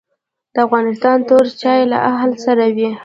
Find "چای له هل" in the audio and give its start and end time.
1.61-2.31